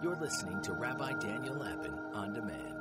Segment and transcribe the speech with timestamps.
[0.00, 2.74] You're listening to Rabbi Daniel Lapin on demand.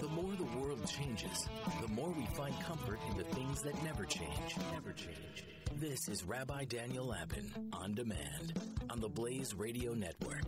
[0.00, 1.48] The more the world changes,
[1.82, 4.56] the more we find comfort in the things that never change.
[4.72, 5.44] Never change.
[5.74, 8.60] This is Rabbi Daniel Lapin on demand
[8.90, 10.44] on the Blaze Radio Network.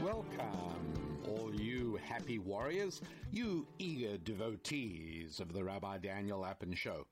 [0.00, 3.00] Welcome, all you happy warriors,
[3.32, 7.04] you eager devotees of the Rabbi Daniel Lapin Show.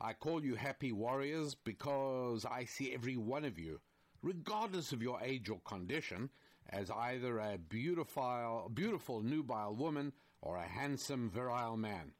[0.00, 3.80] I call you happy warriors because I see every one of you,
[4.22, 6.30] regardless of your age or condition,
[6.68, 12.12] as either a beautiful, beautiful nubile woman or a handsome virile man.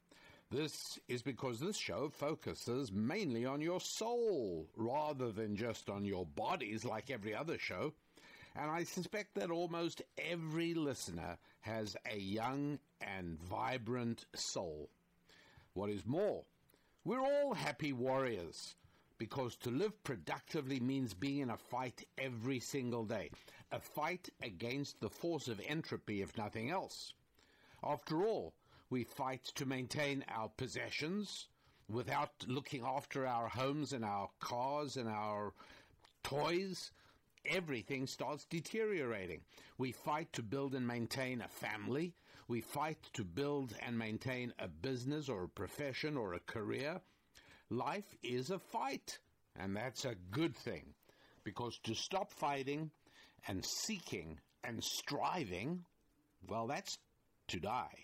[0.51, 6.27] This is because this show focuses mainly on your soul rather than just on your
[6.27, 7.93] bodies like every other show
[8.57, 14.91] and I suspect that almost every listener has a young and vibrant soul.
[15.75, 16.45] What is more,
[17.05, 18.75] we're all happy warriors
[19.19, 23.31] because to live productively means being in a fight every single day,
[23.73, 27.13] a fight against the force of entropy, if nothing else.
[27.83, 28.55] After all,
[28.89, 31.49] we fight to maintain our possessions
[31.89, 35.53] without looking after our homes and our cars and our
[36.23, 36.93] toys
[37.45, 39.41] everything starts deteriorating.
[39.79, 42.15] We fight to build and maintain a family.
[42.51, 47.01] We fight to build and maintain a business or a profession or a career.
[47.71, 49.21] Life is a fight,
[49.55, 50.95] and that's a good thing
[51.45, 52.91] because to stop fighting
[53.47, 55.85] and seeking and striving,
[56.49, 56.99] well, that's
[57.51, 57.95] to die.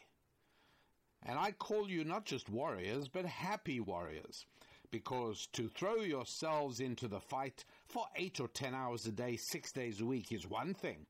[1.24, 4.46] And I call you not just warriors, but happy warriors
[4.92, 9.72] because to throw yourselves into the fight for eight or ten hours a day, six
[9.72, 11.04] days a week is one thing.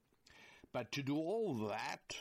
[0.72, 2.16] But to do all that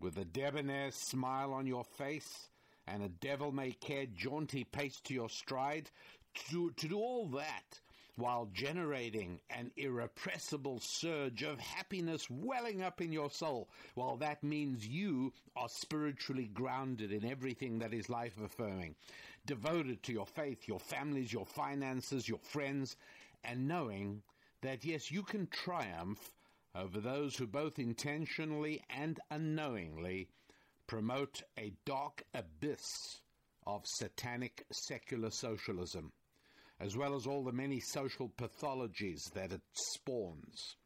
[0.00, 2.48] with a debonair smile on your face
[2.86, 5.90] and a devil may care jaunty pace to your stride,
[6.50, 7.80] to, to do all that
[8.16, 13.68] while generating an irrepressible surge of happiness welling up in your soul.
[13.94, 18.94] Well, that means you are spiritually grounded in everything that is life affirming,
[19.46, 22.96] devoted to your faith, your families, your finances, your friends,
[23.44, 24.22] and knowing
[24.62, 26.30] that yes, you can triumph
[26.74, 30.28] over those who both intentionally and unknowingly
[30.86, 32.84] promote a dark abyss
[33.66, 36.12] of satanic secular socialism
[36.80, 40.76] as well as all the many social pathologies that it spawns.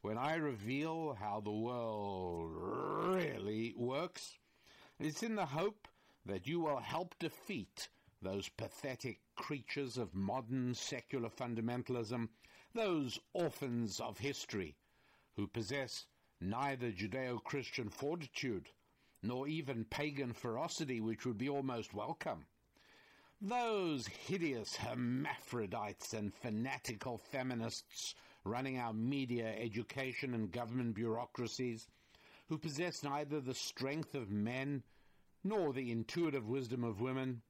[0.00, 4.22] When I reveal how the world really works,
[4.98, 5.86] it's in the hope
[6.24, 7.88] that you will help defeat
[8.22, 12.28] those pathetic creatures of modern secular fundamentalism,
[12.74, 14.74] those orphans of history
[15.40, 16.04] who possess
[16.38, 18.68] neither Judeo Christian fortitude
[19.22, 22.44] nor even pagan ferocity, which would be almost welcome.
[23.40, 28.14] Those hideous hermaphrodites and fanatical feminists
[28.44, 31.88] running our media, education, and government bureaucracies,
[32.50, 34.82] who possess neither the strength of men
[35.42, 37.40] nor the intuitive wisdom of women.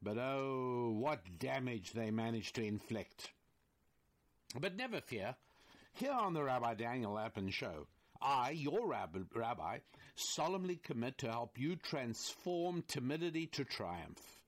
[0.00, 3.32] But oh, what damage they manage to inflict.
[4.60, 5.34] But never fear,
[5.98, 7.86] here on the Rabbi Daniel Lapin Show,
[8.20, 9.78] I, your rabbi,
[10.14, 14.38] solemnly commit to help you transform timidity to triumph.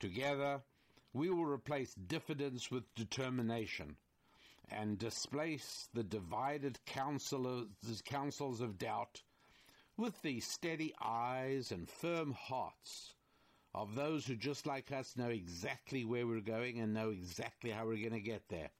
[0.00, 0.62] Together,
[1.12, 3.96] we will replace diffidence with determination
[4.70, 9.22] and displace the divided counsels of doubt
[9.96, 13.14] with the steady eyes and firm hearts
[13.74, 17.84] of those who, just like us, know exactly where we're going and know exactly how
[17.84, 18.70] we're going to get there.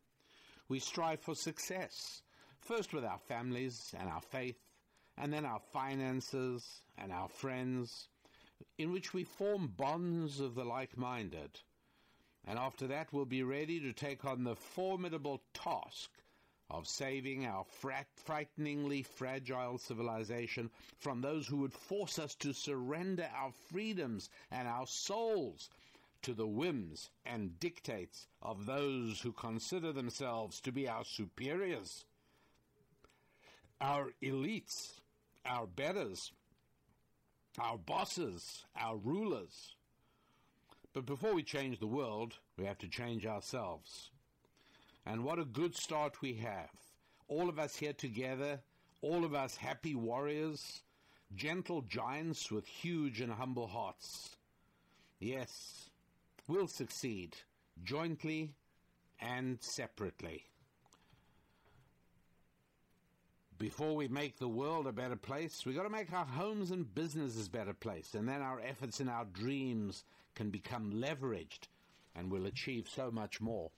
[0.68, 2.22] We strive for success,
[2.60, 4.58] first with our families and our faith,
[5.16, 8.08] and then our finances and our friends
[8.76, 11.60] in which we form bonds of the like minded.
[12.44, 16.10] And after that, we'll be ready to take on the formidable task
[16.70, 23.28] of saving our frat- frighteningly fragile civilization from those who would force us to surrender
[23.34, 25.70] our freedoms and our souls
[26.22, 32.04] to the whims and dictates of those who consider themselves to be our superiors,
[33.80, 35.00] our elites,
[35.46, 36.32] our betters,
[37.58, 39.74] our bosses, our rulers.
[40.92, 44.10] But before we change the world, we have to change ourselves.
[45.06, 46.70] And what a good start we have.
[47.28, 48.60] All of us here together,
[49.00, 50.82] all of us happy warriors,
[51.34, 54.36] gentle giants with huge and humble hearts.
[55.20, 55.90] Yes,
[56.48, 57.36] we'll succeed,
[57.84, 58.54] jointly
[59.20, 60.48] and separately.
[63.58, 66.94] before we make the world a better place, we've got to make our homes and
[66.94, 68.14] businesses a better place.
[68.14, 70.04] And then our efforts and our dreams
[70.34, 71.66] can become leveraged
[72.14, 73.70] and we'll achieve so much more.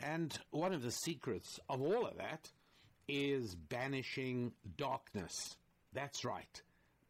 [0.00, 2.50] And one of the secrets of all of that
[3.08, 5.56] is banishing darkness.
[5.92, 6.62] That's right,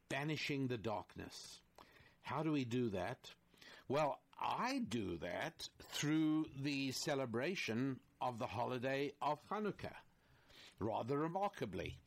[0.08, 1.60] banishing the darkness.
[2.22, 3.18] How do we do that?
[3.88, 9.94] Well, I do that through the celebration of the holiday of Hanukkah,
[10.78, 11.98] rather remarkably,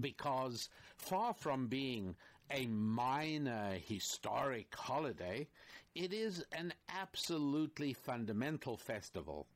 [0.00, 2.16] because far from being
[2.50, 5.48] a minor historic holiday,
[5.94, 9.46] it is an absolutely fundamental festival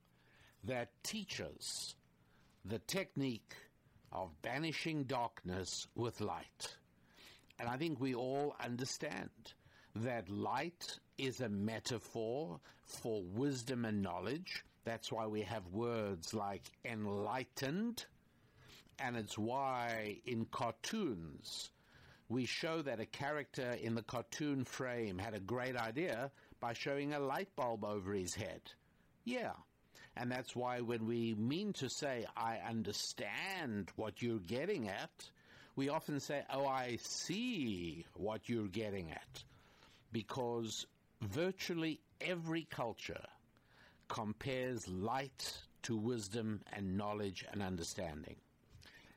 [0.64, 1.94] that teaches
[2.64, 3.54] the technique
[4.12, 6.76] of banishing darkness with light.
[7.58, 9.30] And I think we all understand
[10.04, 14.64] that light is a metaphor for wisdom and knowledge.
[14.84, 18.04] That's why we have words like enlightened.
[18.98, 21.70] And it's why in cartoons
[22.28, 27.12] we show that a character in the cartoon frame had a great idea by showing
[27.12, 28.60] a light bulb over his head.
[29.24, 29.52] Yeah.
[30.16, 35.10] And that's why when we mean to say, I understand what you're getting at,
[35.76, 39.44] we often say, oh, I see what you're getting at.
[40.16, 40.86] Because
[41.20, 43.26] virtually every culture
[44.08, 45.52] compares light
[45.82, 48.36] to wisdom and knowledge and understanding.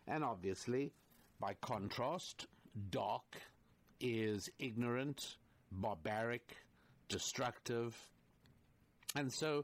[0.10, 0.92] And obviously,
[1.40, 2.48] by contrast,
[2.90, 3.38] dark
[4.02, 5.38] is ignorant,
[5.72, 6.58] barbaric,
[7.08, 7.96] destructive.
[9.16, 9.64] And so,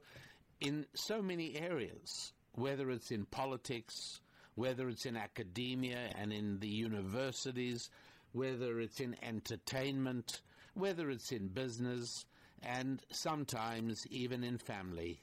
[0.61, 4.21] in so many areas, whether it's in politics,
[4.53, 7.89] whether it's in academia and in the universities,
[8.31, 10.39] whether it's in entertainment,
[10.75, 12.25] whether it's in business,
[12.61, 15.21] and sometimes even in family,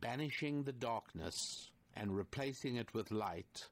[0.00, 3.68] banishing the darkness and replacing it with light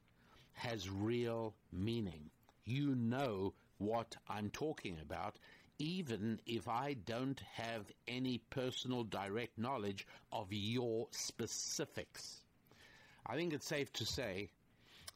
[0.53, 2.31] has real meaning.
[2.67, 5.39] You know what I'm talking about,
[5.79, 12.43] even if I don't have any personal direct knowledge of your specifics.
[13.27, 14.51] I think it's safe to say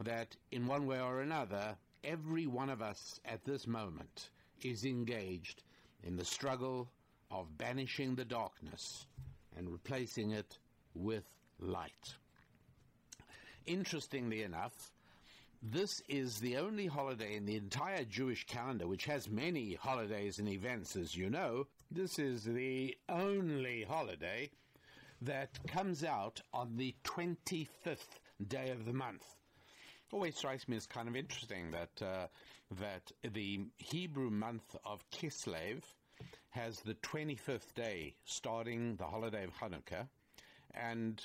[0.02, 4.30] that in one way or another, every one of us at this moment
[4.62, 5.62] is engaged
[6.06, 6.88] in the struggle
[7.30, 9.06] of banishing the darkness
[9.56, 10.58] and replacing it
[10.94, 11.24] with
[11.58, 12.14] light.
[13.66, 14.92] Interestingly enough,
[15.62, 20.48] this is the only holiday in the entire Jewish calendar which has many holidays and
[20.48, 21.66] events, as you know.
[21.90, 24.50] This is the only holiday
[25.22, 29.24] that comes out on the 25th day of the month.
[30.14, 32.28] Always strikes me as kind of interesting that uh,
[32.78, 35.82] that the Hebrew month of Kislev
[36.50, 40.06] has the 25th day starting the holiday of Hanukkah,
[40.72, 41.20] and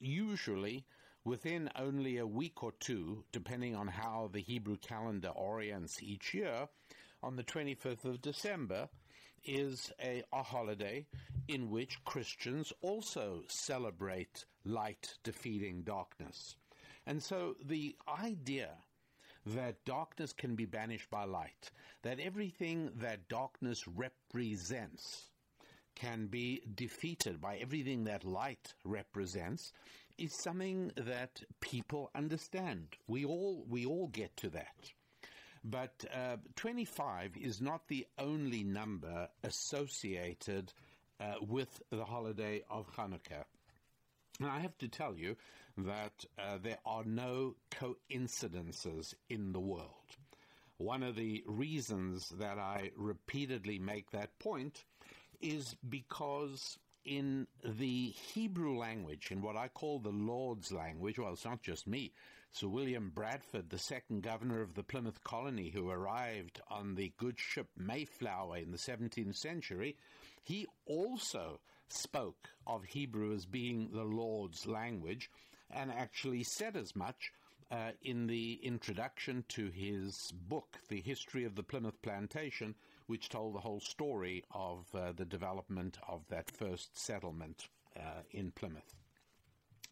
[0.00, 0.84] usually
[1.24, 6.68] within only a week or two, depending on how the Hebrew calendar orients each year,
[7.22, 8.90] on the 25th of December
[9.46, 11.06] is a, a holiday
[11.48, 16.56] in which Christians also celebrate light defeating darkness.
[17.06, 18.70] And so the idea
[19.46, 21.70] that darkness can be banished by light,
[22.02, 25.30] that everything that darkness represents
[25.94, 29.72] can be defeated by everything that light represents
[30.18, 32.88] is something that people understand.
[33.06, 34.92] We all we all get to that.
[35.64, 40.72] But uh, 25 is not the only number associated
[41.20, 43.44] uh, with the holiday of Hanukkah.
[44.38, 45.36] And I have to tell you
[45.78, 50.16] that uh, there are no coincidences in the world.
[50.78, 54.84] One of the reasons that I repeatedly make that point
[55.40, 61.44] is because in the Hebrew language, in what I call the Lord's language, well, it's
[61.44, 62.12] not just me.
[62.52, 67.38] Sir William Bradford, the second governor of the Plymouth colony who arrived on the good
[67.38, 69.96] ship Mayflower in the 17th century,
[70.42, 75.30] he also spoke of Hebrew as being the Lord's language
[75.70, 77.32] and actually said as much
[77.70, 82.74] uh, in the introduction to his book, The History of the Plymouth Plantation,
[83.06, 88.52] which told the whole story of uh, the development of that first settlement uh, in
[88.52, 88.94] Plymouth.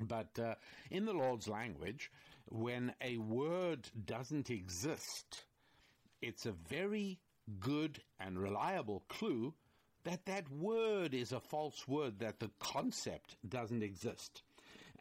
[0.01, 0.55] But uh,
[0.91, 2.11] in the Lord's language,
[2.47, 5.45] when a word doesn't exist,
[6.21, 7.19] it's a very
[7.61, 9.55] good and reliable clue
[10.05, 14.43] that that word is a false word, that the concept doesn't exist.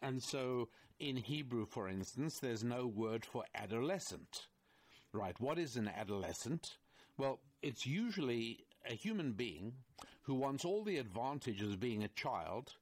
[0.02, 4.46] And so in Hebrew, for instance, there's no word for adolescent.
[5.12, 6.76] Right, what is an adolescent?
[7.16, 9.74] Well, it's usually a human being
[10.22, 12.72] who wants all the advantages of being a child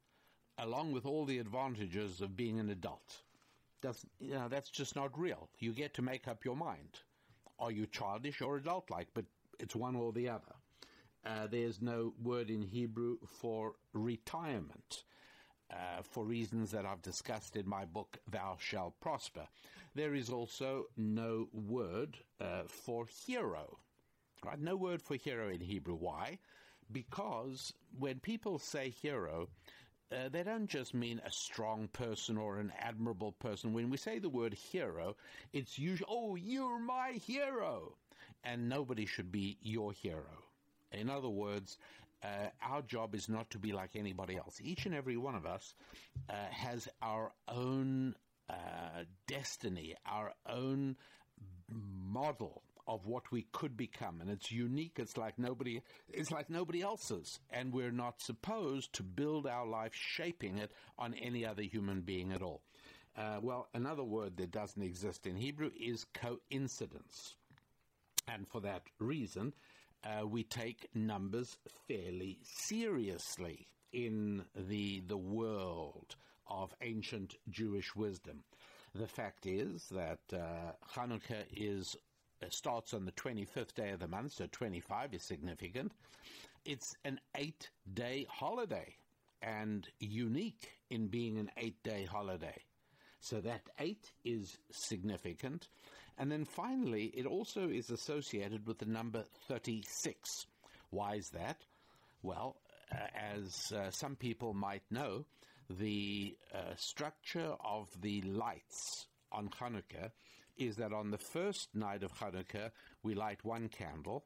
[0.59, 3.23] along with all the advantages of being an adult.
[3.81, 5.49] That's, you know, that's just not real.
[5.59, 7.01] You get to make up your mind.
[7.59, 9.09] Are you childish or adult like?
[9.13, 9.25] But
[9.59, 10.55] it's one or the other.
[11.25, 15.05] Uh, there's no word in Hebrew for retirement.
[15.73, 19.47] Uh, for reasons that I've discussed in my book, Thou Shalt Prosper.
[19.95, 23.79] There is also no word uh, for hero.
[24.45, 24.61] Right?
[24.61, 25.95] No word for hero in Hebrew.
[25.95, 26.39] Why?
[26.91, 29.49] Because when people say hero,
[30.13, 33.73] uh, they don't just mean a strong person or an admirable person.
[33.73, 35.17] When we say the word hero,
[35.53, 37.95] it's usually, oh, you're my hero.
[38.45, 40.45] And nobody should be your hero.
[40.91, 41.79] In other words,
[42.23, 44.61] uh, our job is not to be like anybody else.
[44.63, 45.75] Each and every one of us
[46.29, 48.15] uh, has our own
[48.49, 50.97] uh, destiny, our own
[51.69, 54.21] model of what we could become.
[54.21, 54.99] And it's unique.
[54.99, 57.39] It's like nobody it's like nobody else's.
[57.51, 62.33] And we're not supposed to build our life shaping it on any other human being
[62.33, 62.63] at all.
[63.17, 67.35] Uh, well another word that doesn't exist in hebrew is coincidence.
[68.29, 69.53] And for that reason
[70.05, 71.57] uh, we take numbers
[71.89, 76.17] fairly seriously in the the world
[76.49, 78.43] of ancient Jewish wisdom.
[78.95, 81.97] The fact is that uh, Hanukkah is
[82.43, 85.93] uh, starts on the 25th day of the month, so 25 is significant.
[86.65, 88.97] It's an eight day holiday
[89.41, 92.63] and unique in being an eight day holiday.
[93.21, 95.69] So that eight is significant.
[96.19, 100.47] And then finally, it also is associated with the number 36.
[100.91, 101.57] Why is that?
[102.23, 102.57] Well,
[102.93, 105.25] uh, as uh, some people might know,
[105.71, 110.11] the uh, structure of the lights on Hanukkah
[110.57, 112.71] is that on the first night of Hanukkah,
[113.03, 114.25] we light one candle.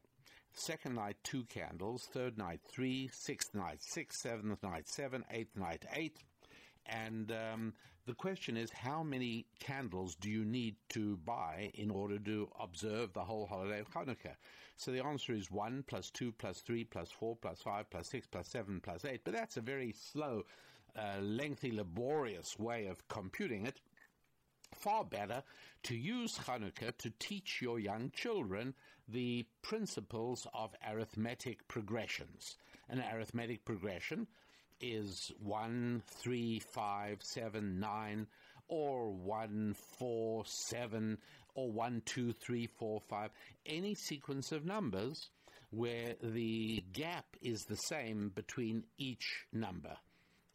[0.53, 2.07] Second night, two candles.
[2.11, 3.09] Third night, three.
[3.13, 4.21] Sixth night, six.
[4.21, 5.23] Seventh night, seven.
[5.31, 6.17] Eighth night, eight.
[6.85, 7.73] And um,
[8.07, 13.11] the question is, how many candles do you need to buy in order to observe
[13.11, 14.37] the whole holiday of Hanukkah?
[14.77, 18.27] So the answer is 1 plus 2 plus 3 plus 4 plus 5 plus 6
[18.27, 19.19] plus 7 plus 8.
[19.25, 20.43] But that's a very slow,
[20.95, 23.81] uh, lengthy, laborious way of computing it.
[24.73, 25.43] Far better
[25.83, 28.73] to use Hanukkah to teach your young children
[29.09, 32.55] the principles of arithmetic progressions.
[32.87, 34.27] An arithmetic progression
[34.81, 38.27] is 1, 3, 5, 7, 9,
[38.67, 41.17] or 1, 4, 7,
[41.55, 43.29] or 1, 2, 3, 4, 5,
[43.65, 45.29] any sequence of numbers
[45.69, 49.97] where the gap is the same between each number.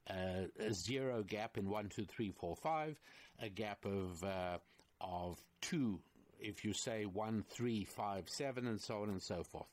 [0.09, 2.97] Uh, a zero gap in 1, 2, 3, 4, 5,
[3.41, 4.59] a gap of, uh,
[5.01, 6.01] of 2
[6.41, 9.69] if you say 1, 3, 5, 7, and so on and so forth.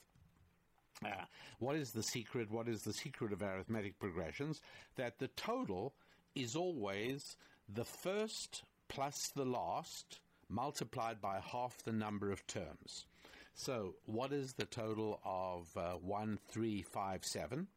[1.06, 1.26] Uh,
[1.60, 2.52] what is the secret?
[2.52, 4.62] What is the secret of arithmetic progressions?
[4.98, 5.94] That the total
[6.36, 7.38] is always
[7.74, 13.06] the first plus the last multiplied by half the number of terms.
[13.54, 17.68] So, what is the total of uh, 1, 3, 5, 7?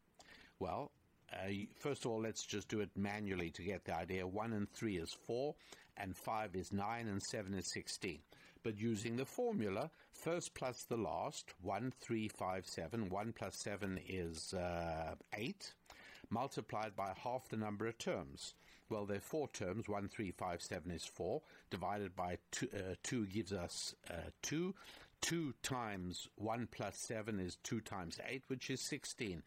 [0.59, 0.91] Well,
[1.31, 1.49] uh,
[1.79, 4.25] first of all, let's just do it manually to get the idea.
[4.25, 5.55] 1 and 3 is 4,
[5.97, 8.19] and 5 is 9, and 7 is 16
[8.63, 9.91] but using the formula,
[10.23, 13.09] first plus the last, 1, 3, 5, 7.
[13.09, 15.73] 1 plus 7 is uh, 8,
[16.29, 18.53] multiplied by half the number of terms.
[18.89, 19.89] Well, there are four terms.
[19.89, 21.41] 1, 3, 5, 7 is 4.
[21.69, 24.73] Divided by 2, uh, 2 gives us uh, 2.
[25.21, 29.43] 2 times 1 plus 7 is 2 times 8, which is 16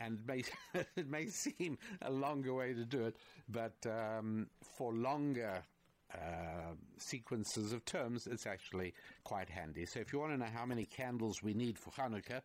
[0.00, 0.44] and it may,
[0.96, 3.16] it may seem a longer way to do it,
[3.48, 5.64] but um, for longer
[6.14, 9.86] uh, sequences of terms, it's actually quite handy.
[9.86, 12.42] So if you want to know how many candles we need for Hanukkah,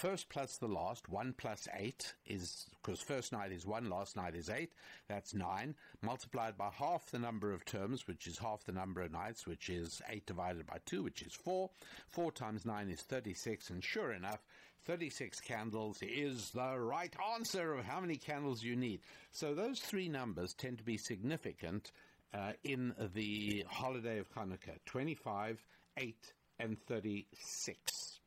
[0.00, 4.34] first plus the last, 1 plus 8 is, because first night is 1, last night
[4.34, 4.70] is 8,
[5.08, 9.12] that's 9, multiplied by half the number of terms, which is half the number of
[9.12, 11.70] nights, which is 8 divided by 2, which is 4.
[12.10, 14.40] 4 times 9 is 36, and sure enough,
[14.86, 19.00] 36 candles is the right answer of how many candles you need.
[19.30, 21.92] So those three numbers tend to be significant
[22.34, 25.64] uh, in the holiday of Hanukkah 25,
[25.96, 28.20] 8, and 36.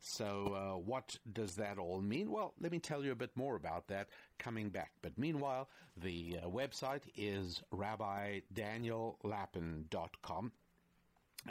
[0.00, 2.30] So, uh, what does that all mean?
[2.30, 4.92] Well, let me tell you a bit more about that coming back.
[5.02, 10.52] But meanwhile, the uh, website is rabbidaniellapin.com.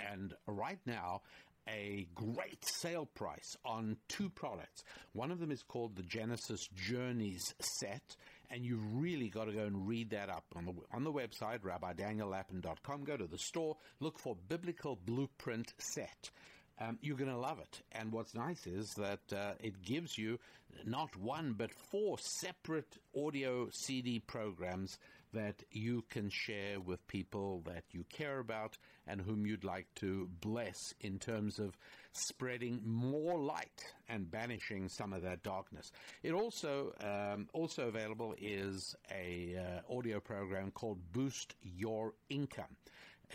[0.09, 1.21] And right now,
[1.67, 4.83] a great sale price on two products.
[5.13, 8.15] One of them is called the Genesis Journeys set,
[8.49, 11.59] and you've really got to go and read that up on the on the website
[11.59, 13.03] rabbidaniellapin.com.
[13.03, 16.29] Go to the store, look for Biblical Blueprint Set.
[16.79, 17.81] Um, you're going to love it.
[17.93, 20.39] And what's nice is that uh, it gives you
[20.85, 24.97] not one, but four separate audio CD programs
[25.33, 30.29] that you can share with people that you care about and whom you'd like to
[30.41, 31.77] bless in terms of
[32.13, 35.91] spreading more light and banishing some of that darkness.
[36.23, 42.77] It also um, also available is a uh, audio program called Boost Your Income.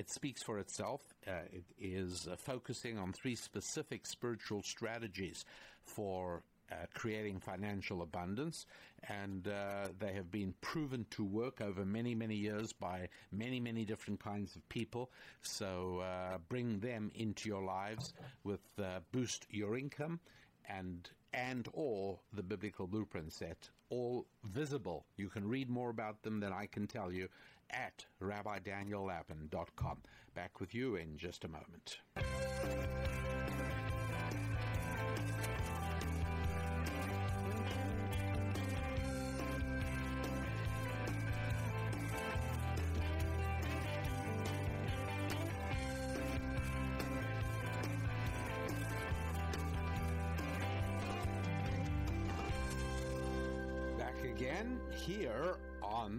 [0.00, 1.02] It speaks for itself.
[1.28, 5.45] Uh, it is uh, focusing on three specific spiritual strategies
[5.83, 6.42] for
[6.73, 8.64] uh, creating financial abundance,
[9.11, 13.85] and uh, they have been proven to work over many, many years by many, many
[13.85, 15.11] different kinds of people.
[15.42, 20.19] So uh, bring them into your lives with uh, boost your income
[20.66, 25.04] and and or the biblical blueprint set, all visible.
[25.16, 27.28] You can read more about them than I can tell you
[27.72, 29.98] at rabbidaniellapin.com.
[30.34, 32.00] Back with you in just a moment.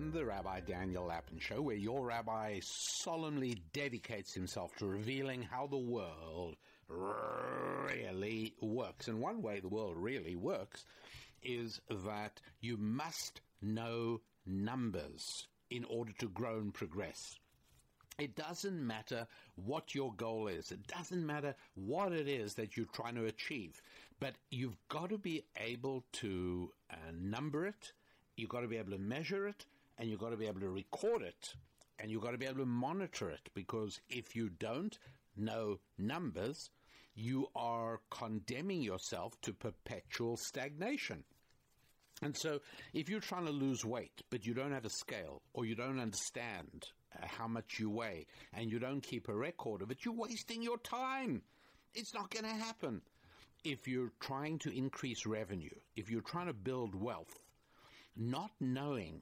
[0.10, 5.78] The Rabbi Daniel Lapin Show, where your rabbi solemnly dedicates himself to revealing how the
[5.78, 6.56] world
[6.90, 9.08] really works.
[9.08, 10.86] And one way the world really works
[11.44, 17.36] is that you must know numbers in order to grow and progress.
[18.18, 20.72] It doesn't matter what your goal is.
[20.72, 23.82] It doesn't matter what it is that you're trying to achieve.
[24.20, 27.94] But you've got to be able to uh, number it,
[28.36, 29.66] you've got to be able to measure it
[30.02, 31.54] and you've got to be able to record it
[32.00, 34.98] and you've got to be able to monitor it because if you don't
[35.38, 36.72] know numbers,
[37.14, 41.24] you are condemning yourself to perpetual stagnation.
[42.24, 42.62] And so,
[42.94, 46.00] if you're trying to lose weight, but you don't have a scale, or you don't
[46.00, 50.14] understand uh, how much you weigh, and you don't keep a record of it, you're
[50.14, 51.42] wasting your time.
[51.94, 53.02] It's not going to happen.
[53.64, 57.40] If you're trying to increase revenue, if you're trying to build wealth,
[58.16, 59.22] not knowing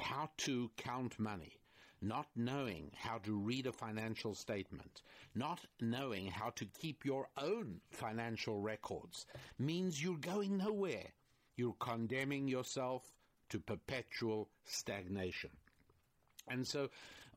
[0.00, 1.60] how to count money,
[2.00, 5.02] not knowing how to read a financial statement,
[5.34, 9.26] not knowing how to keep your own financial records
[9.58, 11.12] means you're going nowhere.
[11.56, 13.02] You're condemning yourself
[13.50, 15.50] to perpetual stagnation.
[16.48, 16.88] And so,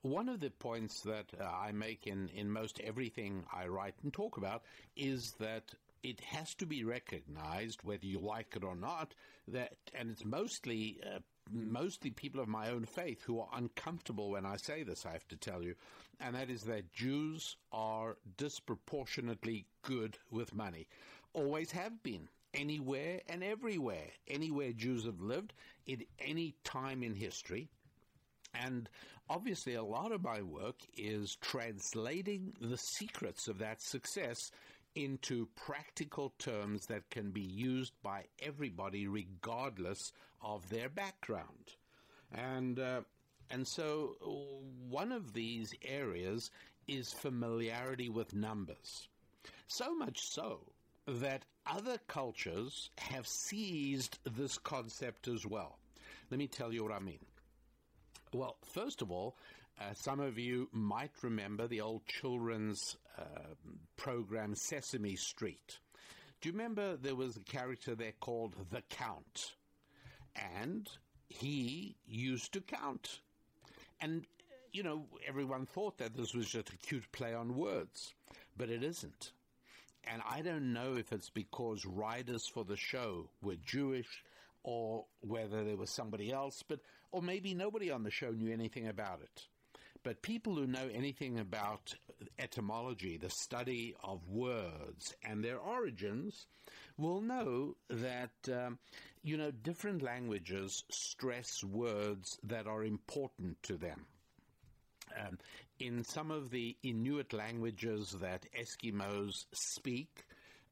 [0.01, 4.11] one of the points that uh, I make in, in most everything I write and
[4.11, 4.63] talk about
[4.95, 5.73] is that
[6.03, 9.13] it has to be recognized, whether you like it or not,
[9.47, 11.19] that, and it's mostly, uh,
[11.51, 15.27] mostly people of my own faith who are uncomfortable when I say this, I have
[15.29, 15.75] to tell you,
[16.19, 20.87] and that is that Jews are disproportionately good with money.
[21.33, 22.29] Always have been.
[22.53, 24.09] Anywhere and everywhere.
[24.27, 25.53] Anywhere Jews have lived,
[25.87, 27.67] in any time in history.
[28.53, 28.87] And
[29.27, 34.37] obviously, a lot of my work is translating the secrets of that success
[34.95, 40.11] into practical terms that can be used by everybody regardless
[40.43, 41.75] of their background.
[42.33, 43.01] And, uh,
[43.49, 44.15] and so
[44.89, 46.51] one of these areas
[46.87, 49.07] is familiarity with numbers.
[49.67, 50.59] So much so
[51.07, 55.77] that other cultures have seized this concept as well.
[56.29, 57.19] Let me tell you what I mean.
[58.33, 59.37] Well, first of all,
[59.79, 63.23] uh, some of you might remember the old children's uh,
[63.97, 65.79] program Sesame Street.
[66.41, 69.53] Do you remember there was a character there called the Count?
[70.35, 70.89] And
[71.29, 73.19] he used to count.
[74.01, 74.25] And,
[74.71, 78.13] you know, everyone thought that this was just a cute play on words,
[78.57, 79.31] but it isn't.
[80.05, 84.23] And I don't know if it's because writers for the show were Jewish
[84.63, 86.79] or whether there was somebody else, but
[87.11, 89.47] or maybe nobody on the show knew anything about it.
[90.03, 91.95] But people who know anything about
[92.39, 96.47] etymology, the study of words and their origins,
[96.97, 98.77] will know that, um,
[99.23, 104.05] you know, different languages stress words that are important to them.
[105.19, 105.37] Um,
[105.79, 110.25] in some of the Inuit languages that Eskimos speak,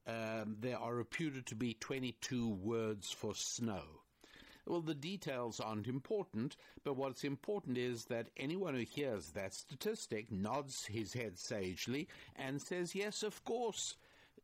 [0.07, 4.00] um, there are reputed to be 22 words for snow.
[4.67, 10.32] Well, the details aren't important, but what's important is that anyone who hears that statistic
[10.32, 13.95] nods his head sagely and says, yes, of course.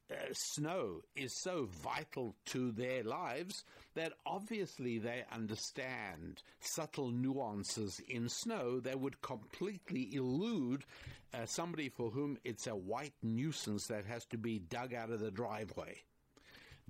[0.10, 8.30] uh, snow is so vital to their lives that obviously they understand subtle nuances in
[8.30, 10.84] snow that would completely elude
[11.34, 15.20] uh, somebody for whom it's a white nuisance that has to be dug out of
[15.20, 16.02] the driveway.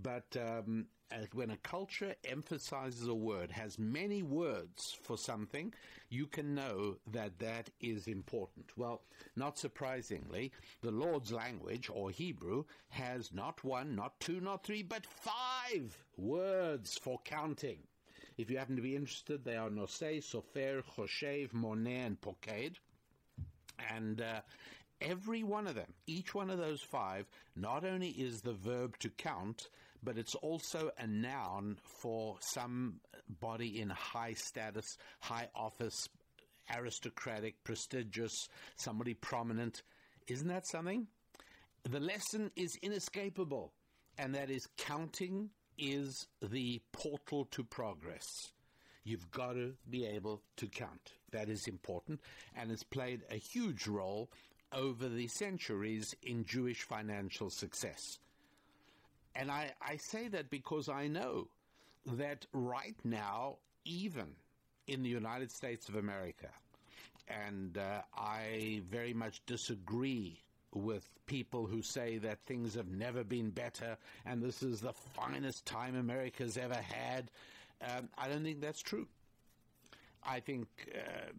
[0.02, 0.86] But um,
[1.34, 5.74] when a culture emphasizes a word, has many words for something,
[6.10, 8.78] you can know that that is important.
[8.78, 9.02] Well,
[9.36, 15.06] not surprisingly, the Lord's language, or Hebrew, has not one, not two, not three, but
[15.06, 17.80] five words for counting.
[18.38, 22.80] If you happen to be interested, they are Nosei, Sofer, Choshev, Moneh, and Poked.
[23.96, 24.42] And uh,
[25.02, 29.10] every one of them, each one of those five, not only is the verb to
[29.10, 29.70] count,
[30.04, 36.08] but it's also a noun for somebody in high status, high office,
[36.76, 39.84] aristocratic, prestigious, somebody prominent.
[40.28, 41.08] Isn't that something?
[41.84, 43.74] The lesson is inescapable,
[44.18, 48.52] and that is counting is the portal to progress.
[49.04, 51.14] You've got to be able to count.
[51.32, 52.20] That is important,
[52.56, 54.30] and has played a huge role
[54.74, 58.20] over the centuries in Jewish financial success.
[59.38, 61.48] And I, I say that because I know
[62.14, 64.26] that right now, even
[64.88, 66.50] in the United States of America,
[67.28, 70.42] and uh, I very much disagree
[70.74, 75.66] with people who say that things have never been better and this is the finest
[75.66, 77.30] time America's ever had.
[77.82, 79.08] Um, I don't think that's true.
[80.24, 81.32] I think, uh,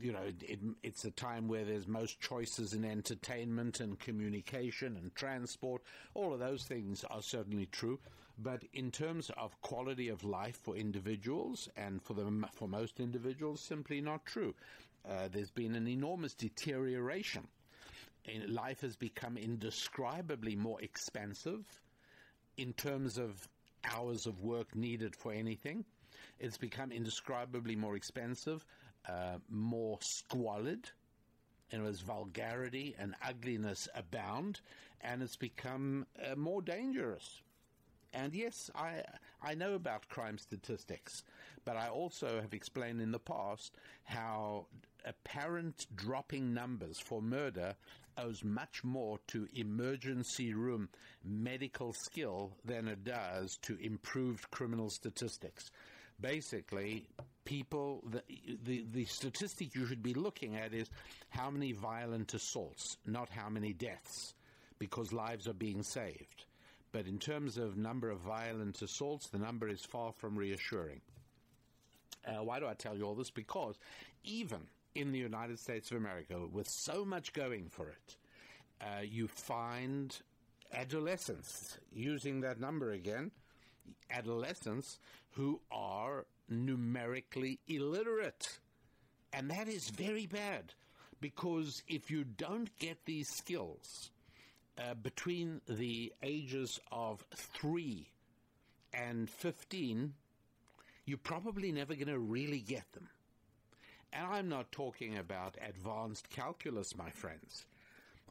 [0.00, 5.14] you know, it, it's a time where there's most choices in entertainment and communication and
[5.14, 5.82] transport.
[6.14, 7.98] All of those things are certainly true.
[8.38, 13.60] But in terms of quality of life for individuals and for the, for most individuals,
[13.60, 14.54] simply not true.
[15.08, 17.46] Uh, there's been an enormous deterioration.
[18.48, 21.64] Life has become indescribably more expensive
[22.56, 23.48] in terms of
[23.84, 25.84] hours of work needed for anything.
[26.38, 28.64] It's become indescribably more expensive,
[29.08, 30.90] uh, more squalid,
[31.72, 34.60] and as vulgarity and ugliness abound,
[35.00, 37.42] and it's become uh, more dangerous.
[38.12, 39.02] And yes, I
[39.42, 41.22] I know about crime statistics,
[41.64, 44.66] but I also have explained in the past how
[45.04, 47.76] apparent dropping numbers for murder
[48.18, 50.88] owes much more to emergency room
[51.22, 55.70] medical skill than it does to improved criminal statistics
[56.20, 57.06] basically
[57.46, 58.22] people the,
[58.64, 60.90] the the statistic you should be looking at is
[61.30, 64.34] how many violent assaults, not how many deaths,
[64.78, 66.44] because lives are being saved.
[66.92, 71.00] But in terms of number of violent assaults, the number is far from reassuring.
[72.26, 73.30] Uh, why do I tell you all this?
[73.30, 73.78] Because
[74.24, 74.60] even
[74.94, 78.16] in the United States of America, with so much going for it,
[78.80, 80.16] uh, you find
[80.72, 83.30] adolescents, using that number again,
[84.10, 84.98] adolescents
[85.36, 88.58] who are numerically illiterate.
[89.32, 90.72] And that is very bad
[91.20, 94.10] because if you don't get these skills
[94.78, 98.08] uh, between the ages of 3
[98.94, 100.14] and 15,
[101.04, 103.08] you're probably never going to really get them.
[104.12, 107.66] And I'm not talking about advanced calculus, my friends.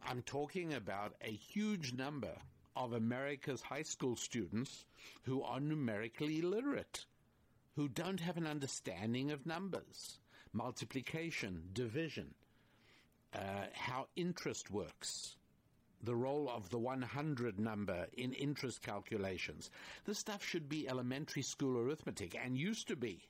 [0.08, 2.34] I'm talking about a huge number
[2.76, 4.86] of America's high school students
[5.24, 7.06] who are numerically illiterate,
[7.76, 10.20] who don't have an understanding of numbers,
[10.54, 12.34] multiplication, division,
[13.34, 15.36] uh, how interest works,
[16.04, 19.70] the role of the 100 number in interest calculations.
[20.06, 23.28] This stuff should be elementary school arithmetic and used to be.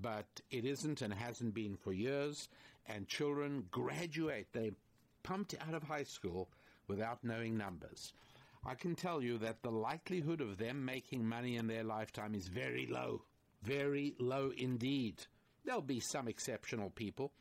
[0.00, 2.48] But it isn't and hasn't been for years,
[2.86, 4.48] and children graduate.
[4.52, 4.72] They
[5.22, 6.48] pumped out of high school
[6.88, 8.12] without knowing numbers.
[8.66, 12.48] I can tell you that the likelihood of them making money in their lifetime is
[12.48, 13.22] very low.
[13.62, 15.26] Very low indeed.
[15.64, 17.32] There'll be some exceptional people,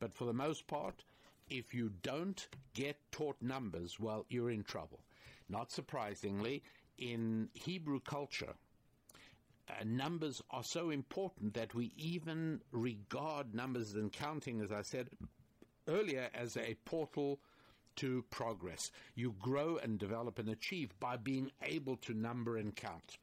[0.00, 1.04] but for the most part,
[1.48, 5.00] if you don't get taught numbers, well, you're in trouble.
[5.48, 6.62] Not surprisingly,
[6.98, 8.54] in Hebrew culture,
[9.68, 15.10] uh, numbers are so important that we even regard numbers and counting, as I said
[15.86, 17.38] earlier, as a portal
[17.96, 18.90] to progress.
[19.14, 23.18] You grow and develop and achieve by being able to number and count.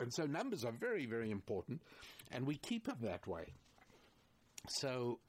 [0.00, 1.80] And so numbers are very, very important,
[2.32, 3.54] and we keep them that way.
[4.68, 5.20] So,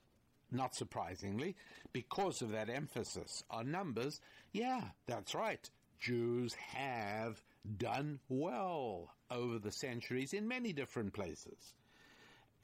[0.51, 1.55] not surprisingly,
[1.93, 4.21] because of that emphasis on numbers,
[4.53, 5.69] yeah, that's right.
[5.99, 7.41] Jews have
[7.77, 11.73] done well over the centuries in many different places.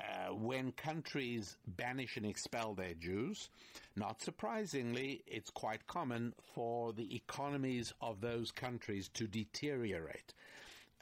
[0.02, 3.50] Uh, when countries banish and expel their Jews,
[3.96, 10.34] not surprisingly, it's quite common for the economies of those countries to deteriorate.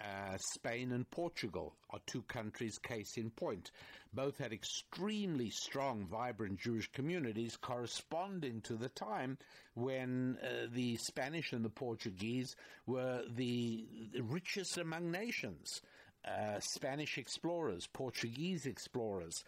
[0.02, 3.72] Uh, Spain and Portugal are two countries, case in point.
[4.14, 9.38] Both had extremely strong, vibrant Jewish communities corresponding to the time
[9.74, 12.56] when uh, the Spanish and the Portuguese
[12.88, 13.86] were the
[14.22, 15.82] richest among nations.
[16.26, 19.44] Uh, Spanish explorers, Portuguese explorers,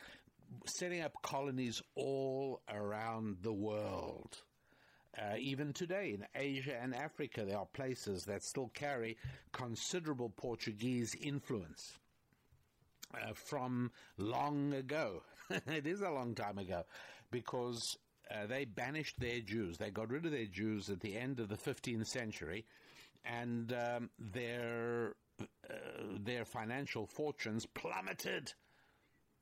[0.66, 4.38] setting up colonies all around the world.
[5.18, 9.18] Uh, even today in Asia and Africa, there are places that still carry
[9.52, 11.98] considerable Portuguese influence
[13.14, 15.24] uh, from long ago.
[15.50, 16.84] it is a long time ago
[17.30, 17.98] because
[18.34, 19.78] uh, they banished their Jews.
[19.78, 22.66] They got rid of their Jews at the end of the 15th century,
[23.26, 25.16] and um, their
[25.72, 28.52] uh, their financial fortunes plummeted.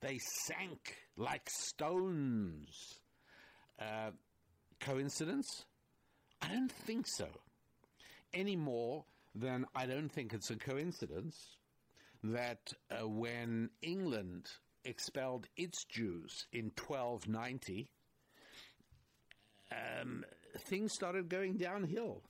[0.01, 2.99] They sank like stones.
[3.79, 4.11] Uh,
[4.79, 5.65] coincidence?
[6.41, 7.27] I don't think so.
[8.33, 11.57] Any more than I don't think it's a coincidence
[12.23, 14.47] that uh, when England
[14.83, 17.89] expelled its Jews in 1290,
[19.71, 20.25] um,
[20.57, 22.23] things started going downhill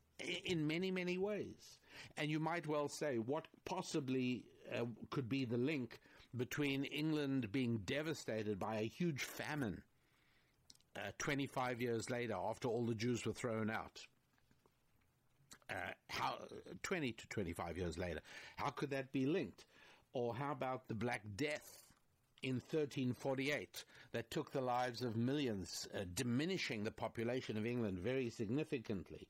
[0.46, 1.79] in many, many ways.
[2.18, 6.00] And you might well say, what possibly uh, could be the link
[6.36, 9.82] between England being devastated by a huge famine
[10.96, 14.06] uh, 25 years later, after all the Jews were thrown out?
[15.70, 15.76] Uh,
[16.10, 16.36] how
[16.82, 18.20] 20 to 25 years later,
[18.56, 19.66] how could that be linked?
[20.14, 21.84] Or how about the Black Death
[22.42, 28.30] in 1348 that took the lives of millions, uh, diminishing the population of England very
[28.32, 29.28] significantly?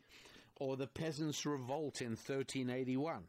[0.59, 3.23] Or the Peasants' Revolt in 1381?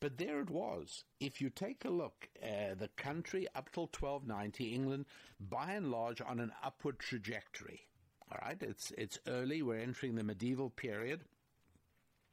[0.00, 1.04] But there it was.
[1.20, 5.06] If you take a look, uh, the country up till 1290, England,
[5.38, 7.82] by and large, on an upward trajectory.
[8.30, 9.62] All right, it's it's early.
[9.62, 11.20] We're entering the medieval period,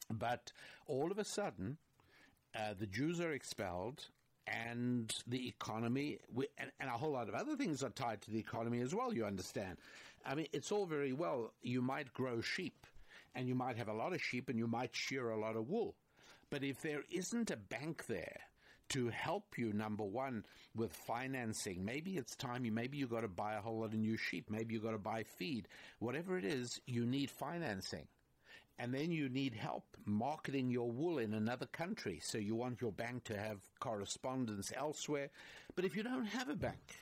[0.09, 0.51] but
[0.87, 1.77] all of a sudden,
[2.55, 4.07] uh, the Jews are expelled,
[4.47, 6.19] and the economy,
[6.57, 9.13] and, and, a whole lot of other things are tied to the economy as well.
[9.13, 9.77] You understand?
[10.25, 11.53] I mean, it's all very well.
[11.61, 12.87] You might grow sheep,
[13.35, 15.69] and you might have a lot of sheep, and you might shear a lot of
[15.69, 15.95] wool.
[16.49, 18.39] But if there isn't a bank there
[18.89, 20.43] to help you, number one,
[20.75, 23.99] with financing, maybe it's time you, maybe you got to buy a whole lot of
[23.99, 25.67] new sheep, maybe you got to buy feed,
[25.99, 28.07] whatever it is, you need financing.
[28.79, 32.19] And then you need help marketing your wool in another country.
[32.23, 35.29] So you want your bank to have correspondence elsewhere.
[35.75, 36.95] But if you don't have a bank,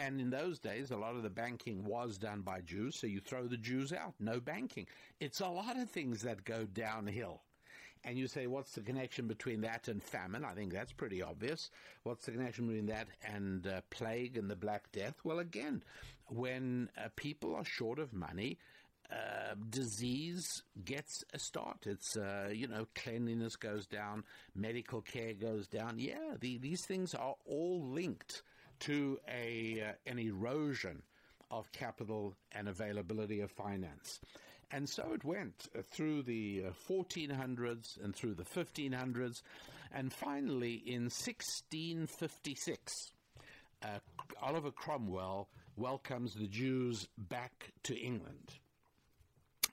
[0.00, 3.20] and in those days, a lot of the banking was done by Jews, so you
[3.20, 4.86] throw the Jews out, no banking.
[5.20, 7.42] It's a lot of things that go downhill.
[8.02, 10.42] And you say, what's the connection between that and famine?
[10.42, 11.70] I think that's pretty obvious.
[12.02, 15.16] What's the connection between that and uh, plague and the Black Death?
[15.22, 15.82] Well, again,
[16.28, 18.56] when uh, people are short of money,
[19.12, 21.84] uh, disease gets a start.
[21.84, 25.98] It's, uh, you know, cleanliness goes down, medical care goes down.
[25.98, 28.42] Yeah, the, these things are all linked
[28.80, 31.02] to a, uh, an erosion
[31.50, 34.20] of capital and availability of finance.
[34.70, 39.42] And so it went uh, through the uh, 1400s and through the 1500s.
[39.92, 43.12] And finally, in 1656,
[43.82, 43.98] uh,
[44.40, 48.52] Oliver Cromwell welcomes the Jews back to England.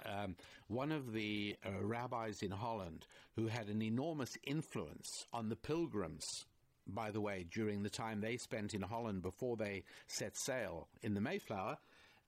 [0.05, 0.35] Um,
[0.67, 6.45] one of the uh, rabbis in Holland who had an enormous influence on the pilgrims,
[6.87, 11.13] by the way, during the time they spent in Holland before they set sail in
[11.13, 11.77] the Mayflower,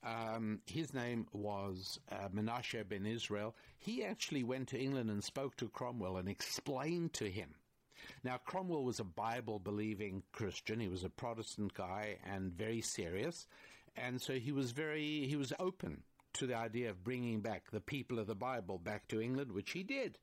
[0.03, 3.55] um, his name was uh, Menashe ben Israel.
[3.77, 7.55] He actually went to England and spoke to Cromwell and explained to him.
[8.23, 10.79] Now, Cromwell was a Bible believing Christian.
[10.79, 13.45] He was a Protestant guy and very serious.
[13.97, 17.81] And so he was very, he was open to the idea of bringing back the
[17.81, 20.17] people of the Bible back to England, which he did.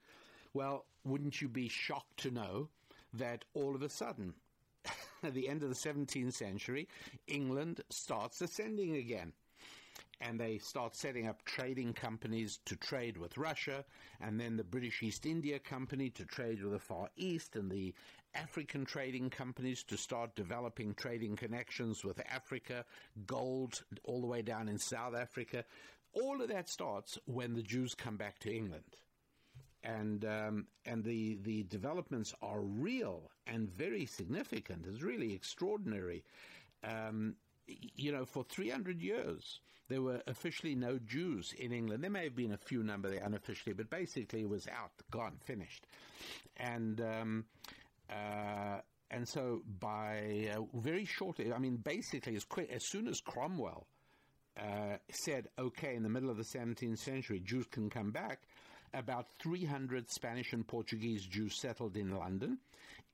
[0.55, 2.70] Well, wouldn't you be shocked to know
[3.18, 4.35] that all of a sudden,
[5.22, 6.88] at the end of the 17th century,
[7.26, 9.33] England starts ascending again
[10.20, 13.85] and they start setting up trading companies to trade with Russia,
[14.20, 17.94] and then the British East India Company to trade with the Far East, and the
[18.35, 22.85] African trading companies to start developing trading connections with Africa,
[23.26, 25.64] gold all the way down in South Africa.
[26.12, 28.96] All of that starts when the Jews come back to England.
[29.82, 34.84] And um, and the the developments are real and very significant.
[34.88, 36.24] It's really extraordinary.
[36.82, 37.36] Um,
[37.66, 42.02] you know, for 300 years, there were officially no Jews in England.
[42.02, 45.36] There may have been a few number there unofficially, but basically it was out, gone,
[45.44, 45.86] finished.
[46.56, 47.44] And um,
[48.10, 53.20] uh, and so by uh, very shortly, I mean, basically, as quick as soon as
[53.20, 53.86] Cromwell
[54.58, 58.40] uh, said, "Okay," in the middle of the 17th century, Jews can come back.
[58.94, 62.59] About 300 Spanish and Portuguese Jews settled in London.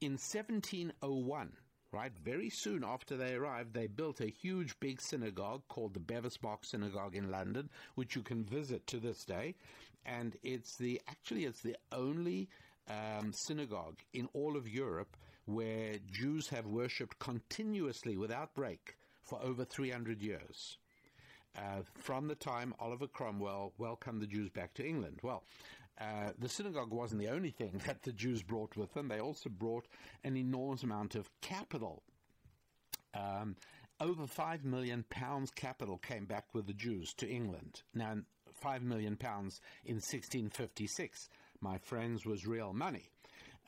[0.00, 1.52] In 1701,
[1.92, 6.38] right, very soon after they arrived, they built a huge big synagogue called the Bevis
[6.62, 9.54] Synagogue in London, which you can visit to this day.
[10.04, 12.48] And it's the actually it's the only
[12.88, 19.64] um, synagogue in all of Europe where Jews have worshipped continuously without break for over
[19.64, 20.78] 300 years.
[21.56, 25.18] Uh, from the time Oliver Cromwell welcomed the Jews back to England.
[25.22, 25.44] Well,
[26.00, 29.08] uh, the synagogue wasn't the only thing that the Jews brought with them.
[29.08, 29.86] They also brought
[30.24, 32.02] an enormous amount of capital.
[33.14, 33.56] Um,
[34.00, 37.82] over five million pounds capital came back with the Jews to England.
[37.94, 38.16] Now,
[38.52, 41.28] five million pounds in 1656,
[41.60, 43.10] my friends, was real money.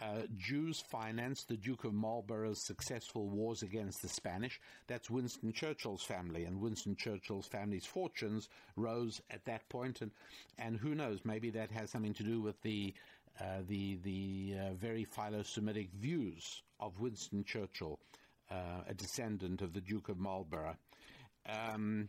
[0.01, 4.61] Uh, Jews financed the Duke of Marlborough's successful wars against the Spanish.
[4.89, 10.01] That's Winston Churchill's family, and Winston Churchill's family's fortunes rose at that point.
[10.01, 10.11] And
[10.59, 11.21] and who knows?
[11.25, 12.93] Maybe that has something to do with the
[13.41, 18.01] uh, the the uh, very philo-Semitic views of Winston Churchill,
[18.51, 20.77] uh, a descendant of the Duke of Marlborough.
[21.47, 22.09] Um,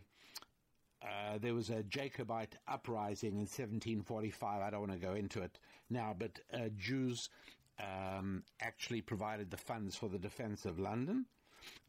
[1.02, 4.62] uh, there was a Jacobite uprising in 1745.
[4.62, 5.58] I don't want to go into it
[5.90, 7.28] now, but uh, Jews
[7.78, 11.26] um, actually provided the funds for the defense of London.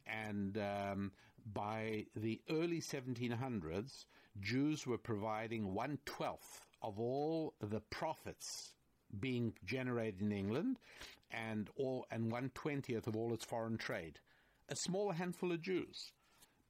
[0.06, 1.12] And um,
[1.54, 4.06] by the early 1700s,
[4.39, 8.73] Jews were providing one twelfth of all the profits
[9.19, 10.80] being generated in England,
[11.32, 14.19] and all and one twentieth of all its foreign trade.
[14.69, 16.12] A small handful of Jews,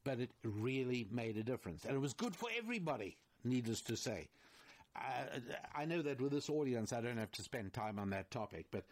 [0.04, 3.18] but it really made a difference, and it was good for everybody.
[3.44, 4.30] Needless to say,
[5.76, 8.68] I, know that with this audience, I don't have to spend time on that topic,
[8.72, 8.84] but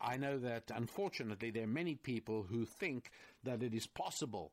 [0.00, 3.10] I know that unfortunately there are many people who think
[3.44, 4.52] that it is possible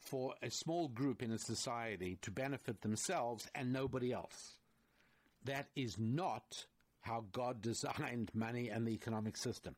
[0.00, 4.56] for a small group in a society to benefit themselves and nobody else.
[5.44, 6.66] That is not
[7.00, 9.76] how God designed money and the economic system.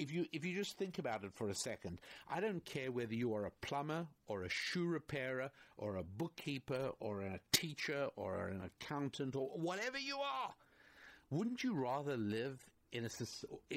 [0.00, 3.14] If you if you just think about it for a second, I don't care whether
[3.14, 8.48] you are a plumber or a shoe repairer or a bookkeeper or a teacher or
[8.48, 10.54] an accountant or whatever you are.
[11.28, 13.10] Wouldn't you rather live in a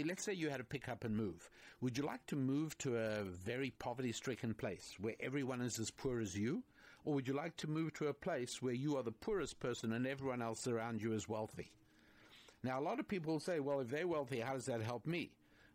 [0.05, 1.49] let's say you had to pick up and move.
[1.81, 6.21] Would you like to move to a very poverty-stricken place where everyone is as poor
[6.21, 6.63] as you?
[7.05, 9.91] Or would you like to move to a place where you are the poorest person
[9.91, 11.69] and everyone else around you is wealthy?
[12.63, 15.31] Now, a lot of people say, well, if they're wealthy, how does that help me?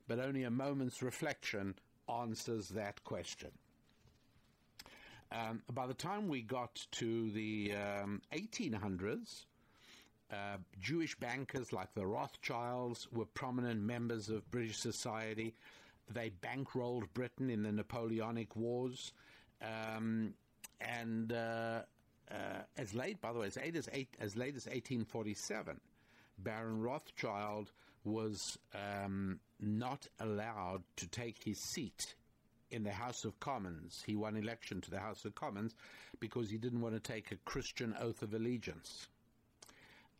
[0.09, 1.75] But only a moment's reflection
[2.09, 3.51] answers that question.
[5.31, 9.45] Um, by the time we got to the um, 1800s,
[10.33, 15.55] uh, Jewish bankers like the Rothschilds were prominent members of British society.
[16.11, 19.13] They bankrolled Britain in the Napoleonic Wars.
[19.63, 20.35] Um,
[20.81, 21.83] and uh,
[22.31, 25.81] uh, as late, by the way, as late as, eight, as late as 1847,
[26.39, 27.73] Baron Rothschild
[28.09, 32.15] was um, not allowed to take his seat
[32.71, 34.03] in the House of Commons.
[34.07, 35.75] He won election to the House of Commons
[36.21, 39.09] because he didn't want to take a Christian oath of allegiance.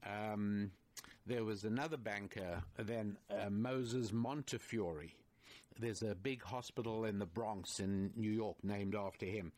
[0.07, 0.71] Um,
[1.27, 5.13] there was another banker, then uh, Moses Montefiore.
[5.79, 9.53] There's a big hospital in the Bronx in New York named after him.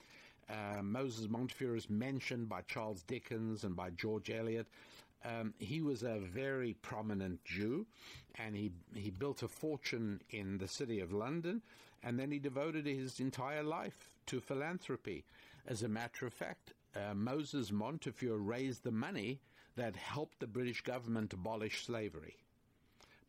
[0.49, 4.66] Uh, Moses Montefiore is mentioned by Charles Dickens and by George Eliot.
[5.25, 7.87] Um, he was a very prominent Jew,
[8.37, 11.63] and he he built a fortune in the city of London,
[12.03, 15.25] and then he devoted his entire life to philanthropy.
[15.67, 19.41] As a matter of fact, uh, Moses Montefiore raised the money
[19.77, 22.37] that helped the British government abolish slavery.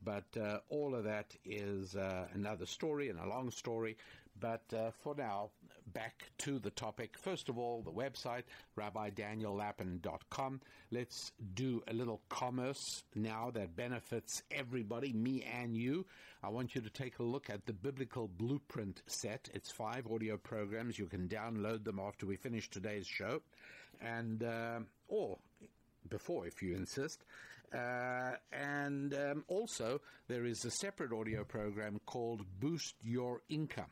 [0.03, 3.97] But uh, all of that is uh, another story and a long story.
[4.39, 5.51] But uh, for now,
[5.87, 7.17] back to the topic.
[7.17, 8.43] First of all, the website,
[8.77, 10.61] rabbidaniellapin.com.
[10.91, 16.05] Let's do a little commerce now that benefits everybody, me and you.
[16.43, 19.49] I want you to take a look at the Biblical Blueprint set.
[19.53, 20.97] It's five audio programs.
[20.97, 23.41] You can download them after we finish today's show.
[24.01, 25.37] And, uh, or
[26.09, 27.23] before, if you insist.
[27.73, 33.85] Uh, and um, also, there is a separate audio program called Boost Your Income.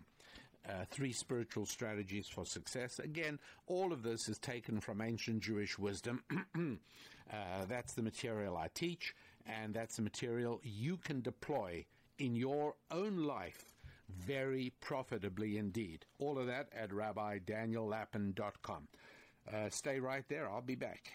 [0.67, 2.99] Uh, three spiritual strategies for success.
[2.99, 6.21] Again, all of this is taken from ancient Jewish wisdom.
[6.55, 9.15] uh, that's the material I teach,
[9.47, 11.85] and that's the material you can deploy
[12.19, 13.69] in your own life
[14.17, 16.05] very profitably indeed.
[16.19, 18.87] All of that at rabbidaniellapin.com.
[19.51, 20.49] Uh, stay right there.
[20.49, 21.11] I'll be back.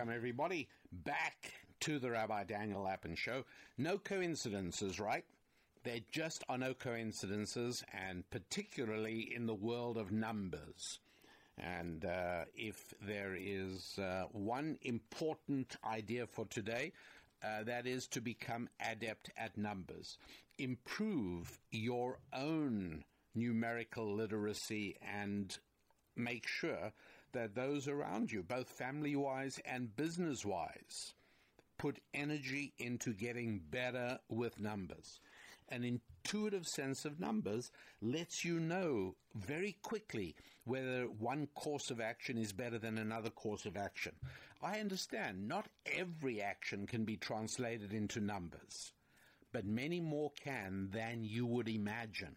[0.00, 3.44] Welcome, everybody, back to the Rabbi Daniel Lapin Show.
[3.76, 5.26] No coincidences, right?
[5.84, 11.00] There just are no coincidences, and particularly in the world of numbers.
[11.58, 16.92] And uh, if there is uh, one important idea for today,
[17.44, 20.16] uh, that is to become adept at numbers.
[20.56, 25.58] Improve your own numerical literacy and
[26.16, 26.94] make sure
[27.32, 31.14] that those around you, both family wise and business wise,
[31.78, 35.20] put energy into getting better with numbers.
[35.70, 37.70] An intuitive sense of numbers
[38.02, 43.64] lets you know very quickly whether one course of action is better than another course
[43.64, 44.12] of action.
[44.62, 48.92] I understand not every action can be translated into numbers,
[49.52, 52.36] but many more can than you would imagine,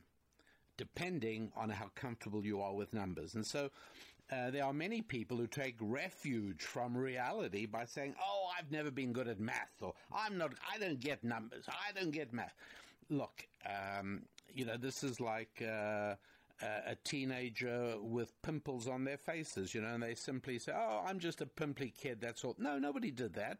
[0.77, 3.35] depending on how comfortable you are with numbers.
[3.35, 3.71] And so
[4.33, 8.91] uh, there are many people who take refuge from reality by saying, "Oh, I've never
[8.91, 10.53] been good at math," or "I'm not.
[10.73, 11.65] I don't get numbers.
[11.67, 12.55] I don't get math."
[13.09, 14.23] Look, um,
[14.53, 16.15] you know, this is like uh,
[16.61, 21.19] a teenager with pimples on their faces, you know, and they simply say, "Oh, I'm
[21.19, 22.55] just a pimply kid." That's all.
[22.57, 23.59] No, nobody did that,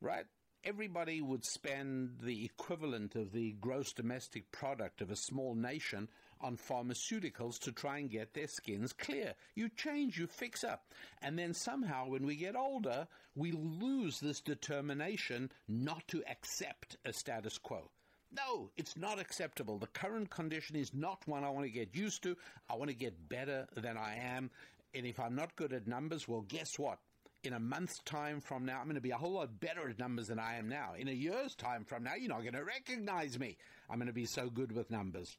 [0.00, 0.24] right?
[0.64, 6.08] Everybody would spend the equivalent of the gross domestic product of a small nation
[6.40, 9.34] on pharmaceuticals to try and get their skins clear.
[9.54, 10.92] You change, you fix up.
[11.22, 17.12] And then somehow, when we get older, we lose this determination not to accept a
[17.12, 17.90] status quo.
[18.30, 19.78] No, it's not acceptable.
[19.78, 22.36] The current condition is not one I want to get used to.
[22.68, 24.50] I want to get better than I am.
[24.94, 26.98] And if I'm not good at numbers, well, guess what?
[27.44, 29.98] in a month's time from now, I'm going to be a whole lot better at
[29.98, 30.94] numbers than I am now.
[30.98, 33.56] In a year's time from now, you're not going to recognize me.
[33.88, 35.36] I'm going to be so good with numbers.